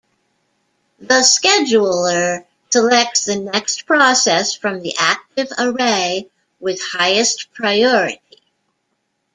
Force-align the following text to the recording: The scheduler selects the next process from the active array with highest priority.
The 0.97 1.21
scheduler 1.21 2.45
selects 2.71 3.25
the 3.25 3.35
next 3.35 3.85
process 3.85 4.55
from 4.55 4.81
the 4.81 4.95
active 4.97 5.49
array 5.59 6.31
with 6.59 6.81
highest 6.81 7.53
priority. 7.53 8.41